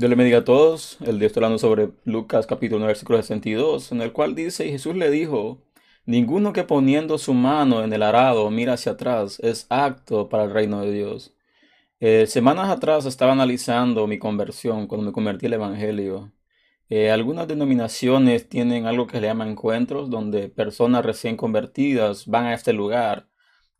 Dios 0.00 0.08
le 0.08 0.16
bendiga 0.16 0.38
a 0.38 0.44
todos. 0.44 0.96
El 1.02 1.18
día 1.18 1.26
está 1.26 1.40
hablando 1.40 1.58
sobre 1.58 1.90
Lucas 2.06 2.46
capítulo 2.46 2.78
9, 2.78 2.92
versículo 2.92 3.18
62, 3.18 3.92
en 3.92 4.00
el 4.00 4.12
cual 4.12 4.34
dice, 4.34 4.66
y 4.66 4.70
Jesús 4.70 4.96
le 4.96 5.10
dijo, 5.10 5.60
ninguno 6.06 6.54
que 6.54 6.64
poniendo 6.64 7.18
su 7.18 7.34
mano 7.34 7.84
en 7.84 7.92
el 7.92 8.02
arado 8.02 8.50
mira 8.50 8.72
hacia 8.72 8.92
atrás 8.92 9.38
es 9.40 9.66
acto 9.68 10.30
para 10.30 10.44
el 10.44 10.52
reino 10.52 10.80
de 10.80 10.90
Dios. 10.90 11.34
Eh, 12.00 12.26
semanas 12.26 12.70
atrás 12.70 13.04
estaba 13.04 13.32
analizando 13.32 14.06
mi 14.06 14.18
conversión 14.18 14.86
cuando 14.86 15.04
me 15.04 15.12
convertí 15.12 15.44
al 15.44 15.52
Evangelio. 15.52 16.32
Eh, 16.88 17.10
algunas 17.10 17.46
denominaciones 17.46 18.48
tienen 18.48 18.86
algo 18.86 19.06
que 19.06 19.18
se 19.18 19.26
llama 19.26 19.46
encuentros, 19.46 20.08
donde 20.08 20.48
personas 20.48 21.04
recién 21.04 21.36
convertidas 21.36 22.26
van 22.26 22.46
a 22.46 22.54
este 22.54 22.72
lugar 22.72 23.28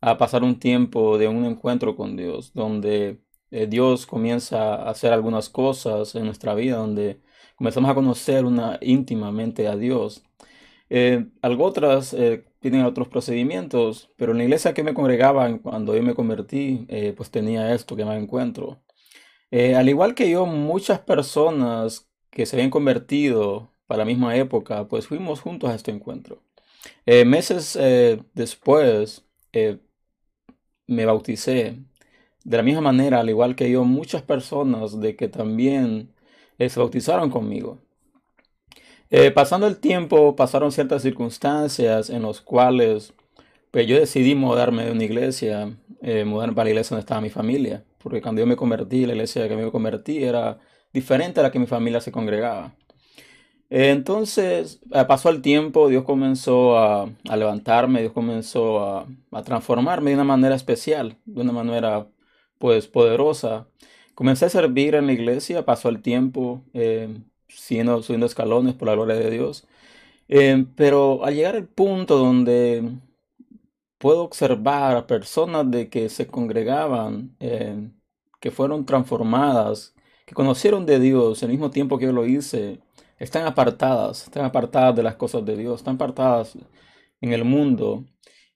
a 0.02 0.18
pasar 0.18 0.42
un 0.44 0.58
tiempo 0.58 1.16
de 1.16 1.28
un 1.28 1.46
encuentro 1.46 1.96
con 1.96 2.14
Dios, 2.16 2.52
donde 2.52 3.20
eh, 3.50 3.66
Dios 3.66 4.06
comienza 4.06 4.74
a 4.74 4.90
hacer 4.90 5.12
algunas 5.12 5.48
cosas 5.48 6.14
en 6.14 6.24
nuestra 6.26 6.54
vida 6.54 6.76
donde 6.76 7.20
comenzamos 7.56 7.90
a 7.90 7.94
conocer 7.94 8.44
una, 8.44 8.78
íntimamente 8.80 9.68
a 9.68 9.76
Dios. 9.76 10.22
Eh, 10.90 11.26
algo 11.42 11.64
otras 11.64 12.12
eh, 12.14 12.44
tienen 12.60 12.84
otros 12.84 13.08
procedimientos, 13.08 14.10
pero 14.16 14.32
en 14.32 14.38
la 14.38 14.44
iglesia 14.44 14.74
que 14.74 14.82
me 14.82 14.94
congregaba 14.94 15.58
cuando 15.58 15.94
yo 15.96 16.02
me 16.02 16.14
convertí, 16.14 16.84
eh, 16.88 17.14
pues 17.16 17.30
tenía 17.30 17.72
esto 17.74 17.96
que 17.96 18.04
me 18.04 18.16
encuentro. 18.16 18.82
al 19.76 19.88
igual 19.88 20.14
que 20.14 20.30
yo, 20.30 20.46
muchas 20.46 21.00
personas 21.00 22.08
que 22.30 22.46
se 22.46 22.56
habían 22.56 22.70
convertido 22.70 23.72
para 23.86 23.98
la 24.00 24.04
misma 24.04 24.36
época, 24.36 24.88
pues 24.88 25.06
fuimos 25.08 25.40
juntos 25.40 25.70
a 25.70 25.74
este 25.74 25.90
encuentro. 25.90 26.42
meses 27.06 27.78
después 28.34 29.24
me 30.86 31.04
bauticé 31.06 31.78
de 32.44 32.56
la 32.56 32.62
misma 32.62 32.80
manera, 32.80 33.20
al 33.20 33.28
igual 33.28 33.54
que 33.54 33.70
yo, 33.70 33.84
muchas 33.84 34.22
personas 34.22 35.00
de 35.00 35.16
que 35.16 35.28
también 35.28 36.10
eh, 36.58 36.68
se 36.68 36.80
bautizaron 36.80 37.30
conmigo. 37.30 37.78
Eh, 39.10 39.30
pasando 39.30 39.66
el 39.66 39.78
tiempo, 39.78 40.36
pasaron 40.36 40.72
ciertas 40.72 41.02
circunstancias 41.02 42.10
en 42.10 42.22
las 42.22 42.40
cuales 42.40 43.12
pues, 43.70 43.86
yo 43.86 43.98
decidí 43.98 44.34
mudarme 44.34 44.84
de 44.84 44.92
una 44.92 45.04
iglesia, 45.04 45.76
eh, 46.02 46.24
mudarme 46.24 46.54
para 46.54 46.64
la 46.64 46.70
iglesia 46.70 46.94
donde 46.94 47.00
estaba 47.00 47.20
mi 47.20 47.30
familia, 47.30 47.84
porque 47.98 48.22
cuando 48.22 48.40
yo 48.40 48.46
me 48.46 48.56
convertí, 48.56 49.06
la 49.06 49.12
iglesia 49.14 49.48
que 49.48 49.56
me 49.56 49.70
convertí 49.70 50.22
era 50.22 50.58
diferente 50.92 51.40
a 51.40 51.42
la 51.44 51.50
que 51.50 51.58
mi 51.58 51.66
familia 51.66 52.00
se 52.00 52.12
congregaba. 52.12 52.74
Entonces 53.70 54.80
pasó 55.06 55.28
el 55.28 55.42
tiempo, 55.42 55.88
Dios 55.88 56.04
comenzó 56.04 56.76
a, 56.76 57.08
levantarme, 57.24 58.00
Dios 58.00 58.12
comenzó 58.12 58.84
a, 58.84 59.06
transformarme 59.44 60.10
de 60.10 60.16
una 60.16 60.24
manera 60.24 60.56
especial, 60.56 61.16
de 61.24 61.40
una 61.42 61.52
manera 61.52 62.08
pues 62.60 62.88
poderosa. 62.88 63.68
Comencé 64.14 64.46
a 64.46 64.50
servir 64.50 64.94
en 64.96 65.06
la 65.06 65.14
iglesia, 65.14 65.64
pasó 65.66 65.88
el 65.90 66.02
tiempo, 66.02 66.62
eh, 66.74 67.08
subiendo 67.48 68.26
escalones 68.26 68.74
por 68.76 68.88
la 68.88 68.94
gloria 68.94 69.16
de 69.16 69.30
Dios. 69.30 69.66
Eh, 70.28 70.66
pero 70.76 71.24
al 71.24 71.34
llegar 71.36 71.56
al 71.56 71.68
punto 71.68 72.18
donde 72.18 72.84
puedo 73.98 74.22
observar 74.24 74.96
a 74.96 75.06
personas 75.06 75.70
de 75.70 75.88
que 75.90 76.08
se 76.08 76.26
congregaban, 76.28 77.36
eh, 77.40 77.90
que 78.40 78.50
fueron 78.50 78.86
transformadas, 78.86 79.94
que 80.26 80.34
conocieron 80.34 80.86
de 80.86 81.00
Dios 81.00 81.42
al 81.42 81.50
mismo 81.50 81.70
tiempo 81.70 81.98
que 81.98 82.06
yo 82.06 82.12
lo 82.12 82.26
hice, 82.26 82.80
están 83.18 83.46
apartadas, 83.46 84.24
están 84.24 84.44
apartadas 84.46 84.96
de 84.96 85.02
las 85.02 85.16
cosas 85.16 85.44
de 85.44 85.56
Dios, 85.56 85.80
están 85.80 85.96
apartadas 85.96 86.56
en 87.20 87.32
el 87.32 87.44
mundo. 87.44 88.04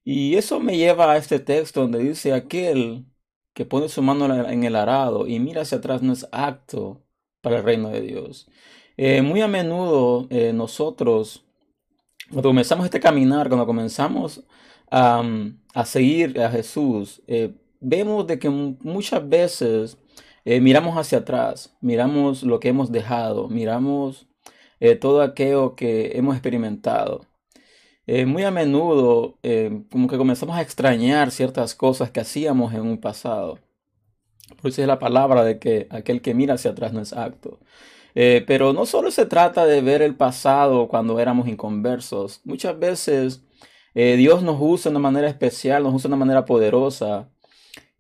Y 0.04 0.36
eso 0.36 0.60
me 0.60 0.76
lleva 0.76 1.12
a 1.12 1.16
este 1.18 1.40
texto 1.40 1.82
donde 1.82 2.00
dice 2.00 2.32
aquel 2.34 3.06
que 3.54 3.64
pone 3.64 3.88
su 3.88 4.02
mano 4.02 4.32
en 4.48 4.64
el 4.64 4.76
arado 4.76 5.26
y 5.26 5.38
mira 5.38 5.62
hacia 5.62 5.78
atrás 5.78 6.02
no 6.02 6.12
es 6.12 6.26
acto 6.32 7.00
para 7.40 7.58
el 7.58 7.62
reino 7.64 7.88
de 7.88 8.00
Dios. 8.00 8.48
Eh, 8.96 9.22
muy 9.22 9.40
a 9.40 9.48
menudo 9.48 10.26
eh, 10.30 10.52
nosotros, 10.52 11.44
cuando 12.30 12.50
comenzamos 12.50 12.84
este 12.84 13.00
caminar, 13.00 13.48
cuando 13.48 13.66
comenzamos 13.66 14.44
a 14.90 15.84
seguir 15.84 16.40
a 16.40 16.50
Jesús, 16.50 17.20
eh, 17.26 17.52
vemos 17.80 18.26
de 18.28 18.38
que 18.38 18.48
muchas 18.48 19.28
veces 19.28 19.98
miramos 20.44 20.96
hacia 20.96 21.18
atrás, 21.18 21.76
miramos 21.80 22.44
lo 22.44 22.60
que 22.60 22.68
hemos 22.68 22.92
dejado, 22.92 23.48
miramos 23.48 24.28
todo 25.00 25.22
aquello 25.22 25.74
que 25.74 26.12
hemos 26.14 26.36
experimentado. 26.36 27.26
Eh, 28.06 28.26
muy 28.26 28.42
a 28.44 28.50
menudo 28.50 29.38
eh, 29.42 29.82
como 29.90 30.08
que 30.08 30.18
comenzamos 30.18 30.56
a 30.56 30.62
extrañar 30.62 31.30
ciertas 31.30 31.74
cosas 31.74 32.10
que 32.10 32.20
hacíamos 32.20 32.74
en 32.74 32.82
un 32.82 32.98
pasado. 32.98 33.58
Por 34.60 34.70
eso 34.70 34.82
es 34.82 34.88
la 34.88 34.98
palabra 34.98 35.44
de 35.44 35.58
que 35.58 35.86
aquel 35.90 36.20
que 36.22 36.34
mira 36.34 36.54
hacia 36.54 36.72
atrás 36.72 36.92
no 36.92 37.00
es 37.00 37.12
acto. 37.12 37.60
Eh, 38.14 38.44
pero 38.46 38.72
no 38.72 38.86
solo 38.86 39.10
se 39.10 39.26
trata 39.26 39.66
de 39.66 39.80
ver 39.82 40.02
el 40.02 40.16
pasado 40.16 40.88
cuando 40.88 41.18
éramos 41.20 41.48
inconversos. 41.48 42.40
Muchas 42.44 42.78
veces 42.78 43.42
Dios 43.94 44.42
nos 44.42 44.56
usa 44.60 44.90
de 44.90 44.96
una 44.96 45.08
manera 45.08 45.28
especial, 45.28 45.82
nos 45.84 45.94
usa 45.94 46.08
de 46.08 46.14
una 46.14 46.24
manera 46.24 46.44
poderosa. 46.44 47.30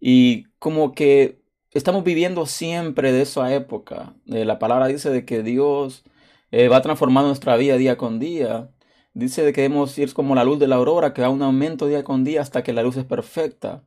Y 0.00 0.44
como 0.58 0.92
que 0.94 1.40
estamos 1.72 2.04
viviendo 2.04 2.46
siempre 2.46 3.12
de 3.12 3.22
esa 3.22 3.54
época. 3.54 4.14
la 4.26 4.58
palabra 4.58 4.88
dice 4.88 5.10
de 5.10 5.24
que 5.24 5.42
Dios 5.42 6.04
va 6.52 6.82
transformando 6.82 7.28
nuestra 7.28 7.56
vida 7.56 7.76
día 7.76 7.96
con 7.96 8.18
día. 8.18 8.73
Dice 9.14 9.52
que 9.52 9.62
debemos 9.62 9.96
ir 9.98 10.12
como 10.12 10.34
la 10.34 10.44
luz 10.44 10.58
de 10.58 10.66
la 10.68 10.76
aurora, 10.76 11.14
que 11.14 11.22
va 11.22 11.30
un 11.30 11.42
aumento 11.42 11.86
día 11.86 12.04
con 12.04 12.24
día 12.24 12.42
hasta 12.42 12.64
que 12.64 12.72
la 12.72 12.82
luz 12.82 12.96
es 12.96 13.04
perfecta. 13.04 13.86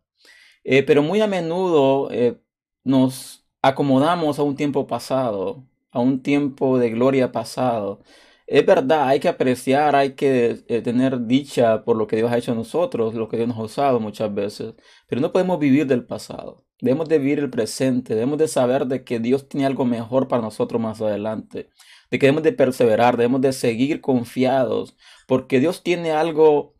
Eh, 0.65 0.83
pero 0.83 1.03
muy 1.03 1.21
a 1.21 1.27
menudo 1.27 2.11
eh, 2.11 2.41
nos 2.85 3.45
acomodamos 3.61 4.39
a 4.39 4.43
un 4.43 4.55
tiempo 4.57 4.87
pasado, 4.87 5.65
a 5.91 6.01
un 6.01 6.21
tiempo 6.23 6.79
de 6.79 6.91
gloria 6.91 7.31
pasado. 7.33 8.03
Es 8.47 8.65
verdad, 8.65 9.09
hay 9.09 9.19
que 9.21 9.29
apreciar, 9.29 9.95
hay 9.95 10.15
que 10.15 10.63
eh, 10.67 10.81
tener 10.83 11.27
dicha 11.27 11.83
por 11.85 11.97
lo 11.97 12.07
que 12.07 12.17
Dios 12.17 12.31
ha 12.31 12.37
hecho 12.39 12.53
a 12.53 12.55
nosotros, 12.55 13.15
lo 13.15 13.29
que 13.29 13.37
Dios 13.37 13.49
nos 13.49 13.57
ha 13.59 13.63
usado 13.63 14.01
muchas 14.01 14.33
veces, 14.33 14.75
pero 15.07 15.21
no 15.21 15.33
podemos 15.33 15.59
vivir 15.59 15.87
del 15.87 16.05
pasado. 16.05 16.66
Debemos 16.79 17.09
de 17.09 17.17
vivir 17.17 17.39
el 17.39 17.49
presente, 17.49 18.13
debemos 18.13 18.37
de 18.37 18.47
saber 18.47 18.85
de 18.85 19.03
que 19.03 19.19
Dios 19.19 19.49
tiene 19.49 19.65
algo 19.65 19.85
mejor 19.85 20.27
para 20.27 20.41
nosotros 20.41 20.81
más 20.81 21.01
adelante 21.01 21.69
de 22.09 22.19
que 22.19 22.27
debemos 22.27 22.43
de 22.43 22.53
perseverar, 22.53 23.17
debemos 23.17 23.41
de 23.41 23.53
seguir 23.53 24.01
confiados, 24.01 24.95
porque 25.27 25.59
Dios 25.59 25.83
tiene 25.83 26.11
algo 26.11 26.75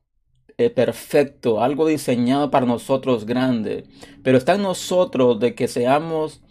eh, 0.58 0.70
perfecto, 0.70 1.62
algo 1.62 1.88
diseñado 1.88 2.50
para 2.50 2.66
nosotros 2.66 3.26
grande, 3.26 3.86
pero 4.24 4.38
está 4.38 4.56
en 4.56 4.64
nosotros 4.64 5.40
de 5.40 5.56
que 5.56 5.68
seamos 5.68 6.42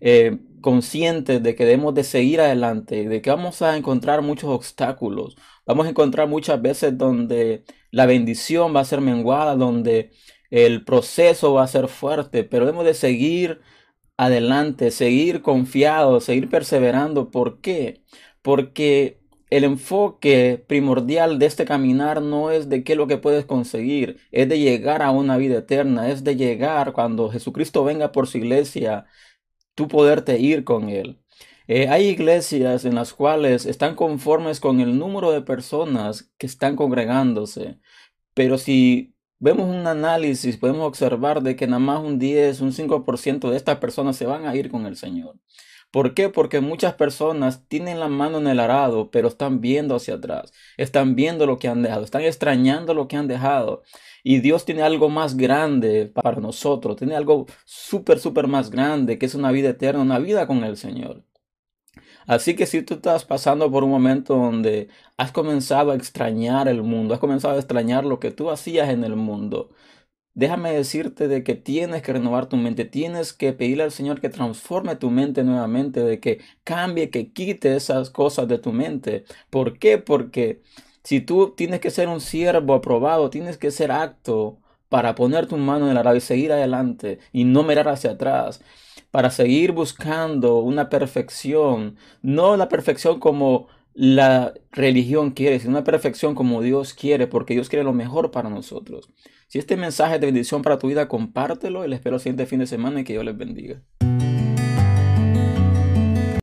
eh, 0.00 0.38
conscientes 0.60 1.42
de 1.42 1.54
que 1.54 1.64
debemos 1.64 1.94
de 1.94 2.04
seguir 2.04 2.40
adelante, 2.40 3.08
de 3.08 3.22
que 3.22 3.30
vamos 3.30 3.62
a 3.62 3.76
encontrar 3.76 4.20
muchos 4.22 4.50
obstáculos, 4.50 5.36
vamos 5.64 5.86
a 5.86 5.90
encontrar 5.90 6.28
muchas 6.28 6.60
veces 6.60 6.96
donde 6.98 7.64
la 7.90 8.06
bendición 8.06 8.74
va 8.74 8.80
a 8.80 8.84
ser 8.84 9.00
menguada, 9.00 9.56
donde 9.56 10.10
el 10.50 10.84
proceso 10.84 11.54
va 11.54 11.64
a 11.64 11.66
ser 11.66 11.88
fuerte, 11.88 12.44
pero 12.44 12.66
debemos 12.66 12.84
de 12.86 12.94
seguir 12.94 13.60
adelante, 14.16 14.90
seguir 14.90 15.42
confiados, 15.42 16.24
seguir 16.24 16.48
perseverando. 16.48 17.30
¿Por 17.30 17.60
qué? 17.60 18.02
Porque 18.42 19.20
el 19.50 19.64
enfoque 19.64 20.64
primordial 20.66 21.38
de 21.38 21.46
este 21.46 21.64
caminar 21.64 22.22
no 22.22 22.50
es 22.50 22.68
de 22.68 22.82
qué 22.84 22.92
es 22.92 22.98
lo 22.98 23.06
que 23.06 23.18
puedes 23.18 23.44
conseguir, 23.46 24.18
es 24.32 24.48
de 24.48 24.58
llegar 24.58 25.02
a 25.02 25.10
una 25.10 25.36
vida 25.36 25.58
eterna, 25.58 26.10
es 26.10 26.24
de 26.24 26.36
llegar 26.36 26.92
cuando 26.92 27.30
Jesucristo 27.30 27.84
venga 27.84 28.12
por 28.12 28.26
su 28.26 28.38
iglesia, 28.38 29.06
tú 29.74 29.88
poderte 29.88 30.38
ir 30.40 30.64
con 30.64 30.88
Él. 30.90 31.20
Eh, 31.68 31.88
hay 31.88 32.06
iglesias 32.08 32.84
en 32.84 32.94
las 32.94 33.12
cuales 33.14 33.66
están 33.66 33.96
conformes 33.96 34.60
con 34.60 34.80
el 34.80 34.98
número 34.98 35.32
de 35.32 35.42
personas 35.42 36.30
que 36.38 36.46
están 36.46 36.76
congregándose, 36.76 37.80
pero 38.34 38.58
si 38.58 39.15
vemos 39.38 39.68
un 39.68 39.86
análisis, 39.86 40.56
podemos 40.56 40.86
observar 40.86 41.42
de 41.42 41.56
que 41.56 41.66
nada 41.66 41.80
más 41.80 42.00
un 42.00 42.18
10, 42.18 42.60
un 42.60 42.72
5% 42.72 43.50
de 43.50 43.56
estas 43.56 43.78
personas 43.78 44.16
se 44.16 44.26
van 44.26 44.46
a 44.46 44.54
ir 44.56 44.70
con 44.70 44.86
el 44.86 44.96
Señor. 44.96 45.36
¿Por 45.90 46.14
qué? 46.14 46.28
Porque 46.28 46.60
muchas 46.60 46.94
personas 46.94 47.66
tienen 47.68 48.00
la 48.00 48.08
mano 48.08 48.38
en 48.38 48.48
el 48.48 48.60
arado, 48.60 49.10
pero 49.10 49.28
están 49.28 49.60
viendo 49.60 49.96
hacia 49.96 50.14
atrás, 50.14 50.52
están 50.76 51.14
viendo 51.14 51.46
lo 51.46 51.58
que 51.58 51.68
han 51.68 51.82
dejado, 51.82 52.04
están 52.04 52.22
extrañando 52.22 52.92
lo 52.94 53.08
que 53.08 53.16
han 53.16 53.28
dejado. 53.28 53.82
Y 54.22 54.40
Dios 54.40 54.64
tiene 54.64 54.82
algo 54.82 55.08
más 55.08 55.36
grande 55.36 56.06
para 56.06 56.40
nosotros, 56.40 56.96
tiene 56.96 57.16
algo 57.16 57.46
súper, 57.64 58.18
súper 58.18 58.48
más 58.48 58.70
grande, 58.70 59.18
que 59.18 59.26
es 59.26 59.34
una 59.34 59.52
vida 59.52 59.70
eterna, 59.70 60.02
una 60.02 60.18
vida 60.18 60.46
con 60.46 60.64
el 60.64 60.76
Señor. 60.76 61.24
Así 62.26 62.56
que 62.56 62.66
si 62.66 62.82
tú 62.82 62.94
estás 62.94 63.24
pasando 63.24 63.70
por 63.70 63.84
un 63.84 63.90
momento 63.90 64.34
donde 64.36 64.88
has 65.16 65.32
comenzado 65.32 65.92
a 65.92 65.96
extrañar 65.96 66.68
el 66.68 66.82
mundo, 66.82 67.14
has 67.14 67.20
comenzado 67.20 67.54
a 67.54 67.58
extrañar 67.58 68.04
lo 68.04 68.18
que 68.20 68.30
tú 68.32 68.50
hacías 68.50 68.88
en 68.90 69.04
el 69.04 69.16
mundo, 69.16 69.70
déjame 70.34 70.72
decirte 70.72 71.28
de 71.28 71.44
que 71.44 71.54
tienes 71.54 72.02
que 72.02 72.12
renovar 72.12 72.46
tu 72.48 72.56
mente, 72.56 72.84
tienes 72.84 73.32
que 73.32 73.52
pedirle 73.52 73.84
al 73.84 73.92
Señor 73.92 74.20
que 74.20 74.28
transforme 74.28 74.96
tu 74.96 75.10
mente 75.10 75.44
nuevamente, 75.44 76.00
de 76.04 76.20
que 76.20 76.40
cambie, 76.64 77.10
que 77.10 77.32
quite 77.32 77.76
esas 77.76 78.10
cosas 78.10 78.48
de 78.48 78.58
tu 78.58 78.72
mente. 78.72 79.24
¿Por 79.50 79.78
qué? 79.78 79.98
Porque 79.98 80.62
si 81.04 81.20
tú 81.20 81.54
tienes 81.56 81.80
que 81.80 81.90
ser 81.90 82.08
un 82.08 82.20
siervo 82.20 82.74
aprobado, 82.74 83.30
tienes 83.30 83.58
que 83.58 83.70
ser 83.70 83.92
acto 83.92 84.58
para 84.88 85.14
poner 85.14 85.46
tu 85.46 85.56
mano 85.56 85.86
en 85.86 85.92
el 85.92 85.98
arado 85.98 86.16
y 86.16 86.20
seguir 86.20 86.52
adelante 86.52 87.18
y 87.32 87.44
no 87.44 87.62
mirar 87.62 87.88
hacia 87.88 88.12
atrás, 88.12 88.62
para 89.16 89.30
seguir 89.30 89.72
buscando 89.72 90.58
una 90.58 90.90
perfección, 90.90 91.96
no 92.20 92.58
la 92.58 92.68
perfección 92.68 93.18
como 93.18 93.66
la 93.94 94.52
religión 94.72 95.30
quiere, 95.30 95.58
sino 95.58 95.70
una 95.70 95.84
perfección 95.84 96.34
como 96.34 96.60
Dios 96.60 96.92
quiere, 96.92 97.26
porque 97.26 97.54
Dios 97.54 97.70
quiere 97.70 97.82
lo 97.82 97.94
mejor 97.94 98.30
para 98.30 98.50
nosotros. 98.50 99.08
Si 99.48 99.58
este 99.58 99.78
mensaje 99.78 100.16
es 100.16 100.20
de 100.20 100.26
bendición 100.26 100.60
para 100.60 100.78
tu 100.78 100.88
vida, 100.88 101.08
compártelo 101.08 101.82
y 101.86 101.88
les 101.88 102.00
espero 102.00 102.16
el 102.16 102.20
siguiente 102.20 102.44
fin 102.44 102.58
de 102.58 102.66
semana 102.66 103.00
y 103.00 103.04
que 103.04 103.14
Dios 103.14 103.24
les 103.24 103.38
bendiga. 103.38 103.80